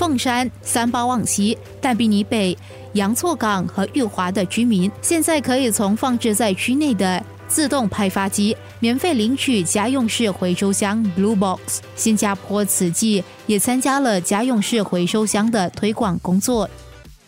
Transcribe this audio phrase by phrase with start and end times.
[0.00, 2.56] 凤山、三八旺西、淡比尼北、
[2.94, 11.82] 洋厝港和裕华的居民，现在可以从放置在区内的自动派发机免费领取家用式回收箱 Blue Box。
[11.96, 16.66] 新加坡此季也参加了家用式回收箱的推广工作。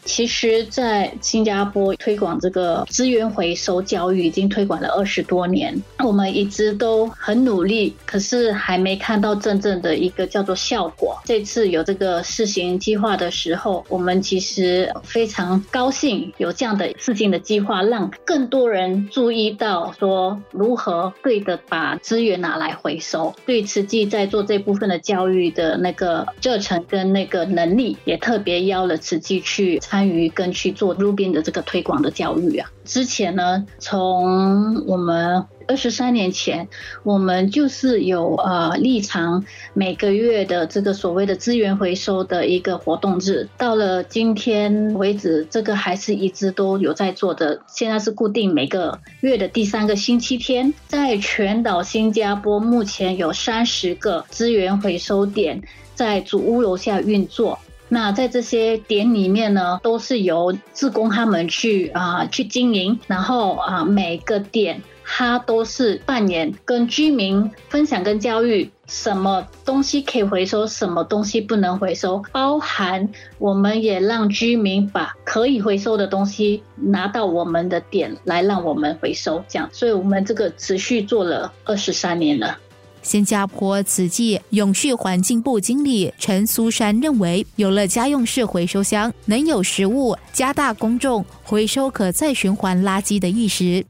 [0.04, 11.18] 其实，在新加坡推广这个资源回收教育已经推广了二十多年，我们一直都很努力，可是还没看到真正的一个叫做效果。
[11.24, 23.34] 这次有这个试行计划的时候，我们其实非常高兴有这样的试行的计划，让更多人注意到说如何对的把资源拿来回收。
[23.46, 29.80] 对慈济在做这部分的教育的那个热忱跟那个能力，也特别邀了慈济去。
[29.92, 32.70] 参与跟去做路边的这个推广的教育啊。
[32.82, 36.66] 之前呢，从我们二十三年前，
[37.02, 43.46] 我们就是有呃立场每个月的这个所谓的资源回收的一个活动日。
[43.58, 47.60] 到了今天为止，这个还是一直都有在做的。
[47.66, 55.62] 现在是固定每个月的第三个星期天，在全岛新加坡目前有三十个资源回收点
[55.94, 57.58] 在主屋楼下运作。
[57.92, 82.56] 那在这些点里面呢，都是由自工他们去啊去经营，然后啊每个点它都是扮演跟居民分享跟教育，什么东西可以回收，什么东西不能回收，包含我们也让居民把可以回收的东西拿到我们的点来让我们回收，这样，所以我们这个持续做了二十三年了。
[83.02, 93.84] 新加坡慈济永续环境部经理陈苏珊认为，有了家用式回收箱，能有实物加大公众回收可再循环垃圾的意识。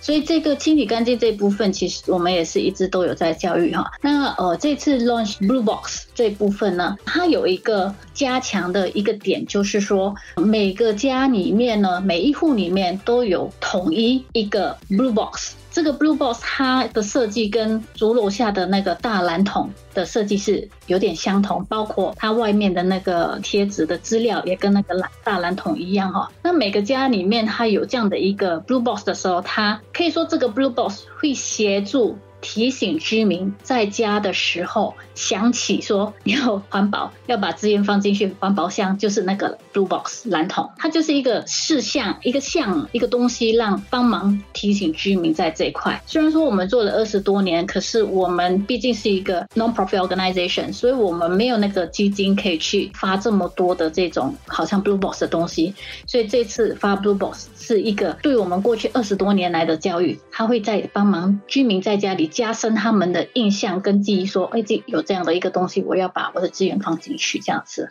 [0.00, 3.88] 所以这个清理干净这部分，其实我们也是一直都有在教育哈。
[4.00, 15.54] 那呃，这次 launch Blue Box 这部分呢，它有一个加强的一个点，就是说每个家里面呢，每一户里面都有统一一个 Blue Box。
[15.72, 26.30] 这个 Blue Box 它的设计跟主楼下的那个大蓝桶的设计是有点相同，包括它外面的那个贴纸的资料也跟那个蓝大蓝桶一样哈。
[26.42, 32.18] 那每个家里面它有这样的一个 Blue Box 的时候，它可以说这个 Blue Box 会协助。
[32.42, 46.02] 提醒居民在家的时候想起说要环保，要把资源放进去环保箱，就是那个 blue box 蓝桶，它就是一个事项，一个项，一个东西，让帮忙提醒居民在这一块。
[46.04, 55.72] 虽然说我们做了二十多年，可是我们毕竟是一个 non-profit organization，所以我们没有那个基金可以去发这么多的这种好像 blue box 的东西。
[56.06, 62.31] 所以这次发 blue box 是一个对我们过去二十多年来的教育，它会在帮忙居民在家里。
[62.32, 67.90] 加深他们的印象跟记忆，说，哎，这有这样的一个东西，我要把我的资源放进去，这样子。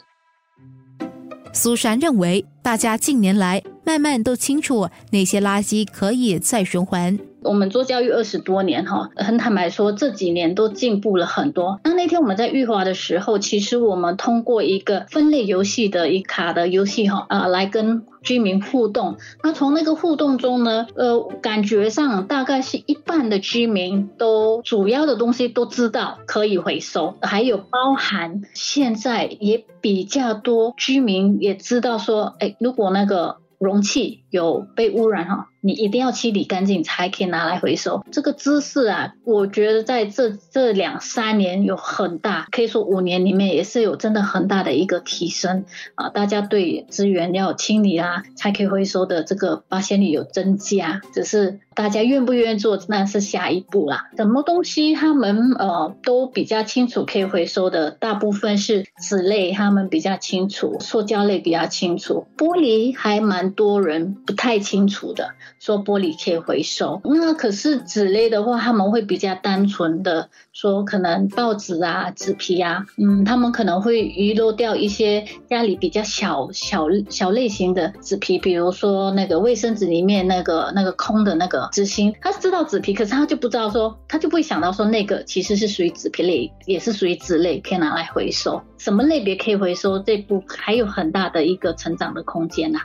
[1.53, 7.17] 苏珊认为，大家近年来慢慢都清楚那些垃圾可以再循环。
[7.43, 11.79] 我们做教育二十多年哈，很坦白说，这几年都进步了很多。
[11.83, 19.17] 那那天我们在玉华的时候，其实我们通过一个分类游戏的一卡的游戏哈啊，来跟居民互动。
[19.43, 35.47] 那从那个互动中呢，呃，感觉上大概是一半的居民都主要的东西都知道可以回收，还有包含现在也比较多居民也知道说，哎，如果那个容器有被污染哈。
[35.61, 38.03] 你一定要清理干净才可以拿来回收。
[38.11, 46.09] 这个知识啊，我觉得在这这两三年有很大，可以说五年里面也是有真的很大的一个提升啊。
[46.09, 51.01] 大家对资源要清理啊，才可以回收的这个发现率有增加。
[51.13, 54.09] 只是大家愿不愿意做，那是下一步啦。
[54.17, 65.35] 什么东西他们呃都比较清楚可以回收的，大部分是纸类，他们比较清楚；塑胶类比较清楚，玻璃还蛮多人不太清楚的。
[65.61, 88.59] 说玻璃可以回收，那可是纸类的话，他们会比较单纯的说，可能报纸啊、纸皮啊，嗯，他们可能会遗漏掉一些家里比较小小小类型的纸皮，比如说那个卫生纸里面那个那个空的那个纸芯，他知道纸皮，可是他就不知道说，他就不会想到说那个其实是属于纸皮类，也是属于纸类，可以拿来回收。
[88.79, 92.79] 什么类别可以回收，这部还有很大的一个成长的空间呐。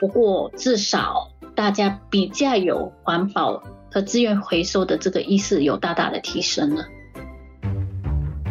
[0.00, 1.28] 不过至少。
[1.54, 6.84] 大家比较有环保和资源回收的这个意识有大大的提升了。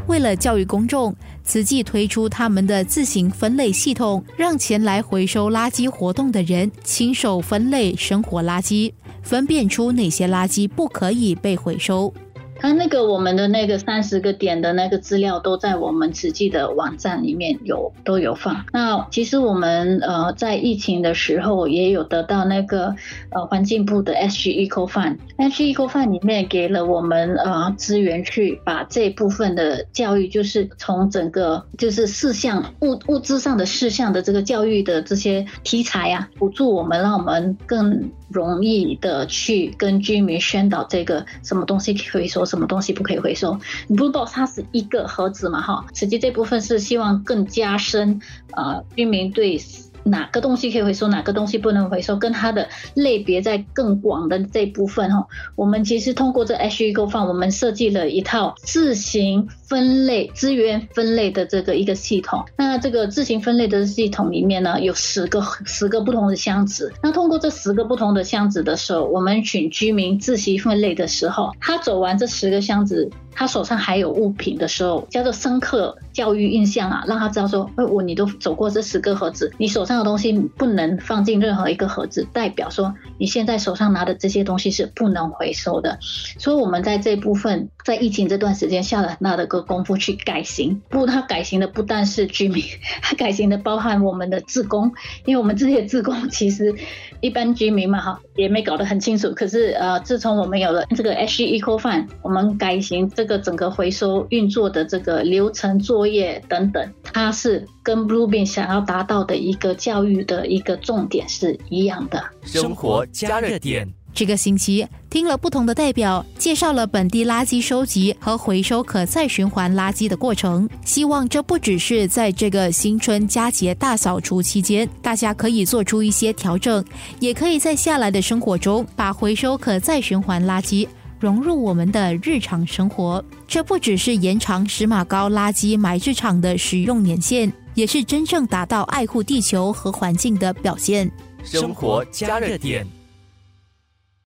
[0.08, 12.14] 为了教育公众，慈济推出他们的自行分类系统，让前来回收垃圾活动的人亲手分类生活垃圾，分辨出哪些垃圾不可以被回收。
[12.62, 18.64] 它那个我们的那个三十个点的那个资料都在我们实际的网站里面有都有放。
[18.72, 22.96] 那其实我们呃在疫情的时候也有得到那个
[23.32, 43.58] 呃环境部的 SG Eco Fund，SG Eco Fund 里面给了我们呃资源去把这部分的教育，就是从整个就是事项物物资上的事项的这个教育的这些题材啊，辅助我们，让我们更容易的去跟居民宣导这个什么东西可以收，什么东西不可以回收。
[43.90, 48.22] Blue Box 它是一个盒子嘛，哈，实际这部分是希望更加深
[48.52, 49.60] 呃居民对。
[50.04, 62.44] 哪个东西可以回收，哪个东西不能回收，跟它的类别在更广的这部分哈，我们其实通过这 H E Go 放，我们设计了一套自行分类资源分类的这个一个系统。
[62.58, 66.92] 那这个自行分类的系统里面呢，有十个十个不同的箱子。
[67.02, 73.10] 那通过这十个不同的箱子的时候，我们请居民自行分类的时候，他走完这十个箱子。
[73.34, 85.98] 他手上还有物品的时候，叫做深刻教育印象啊，让他知道说，哎，我你都走过这十个盒子，你手上的东西不能放进任何一个盒子，代表说你现在手上拿的这些东西是不能回收的。
[86.02, 90.82] 所以我们在这部分，在疫情这段时间下了很大的个功夫去改型。
[90.90, 92.64] 不，他改型的不但是居民，
[93.02, 94.92] 他改型的包含我们的自工，
[95.26, 96.76] 因为我们这些自工其实
[97.22, 99.32] 一般居民嘛，哈，也没搞得很清楚。
[99.34, 103.10] 可是呃，自从我们有了这个 H Eco Fund，我们改型。
[103.22, 112.20] 这个整个回收运作的这个流程作业等等，它是跟 Bluebeam 想要达到的一个教育的一个重点是一样的。
[112.44, 120.68] 生活加热点，这个星期听了不同的代表介绍了本地垃圾收集和回收可再循环垃圾的过程。
[120.84, 126.84] 希望这不只是在这个新春佳节大扫除期间，大家可以做出一些调整，
[127.20, 130.88] 也可以在下来的生活中把回收可再循环垃圾。
[131.22, 141.10] 融入我们的日常生活，这不只是延长石马高垃圾埋置场的使用年限，也是真正达到爱护地球和环境的表现。
[141.44, 143.01] 生活加热点。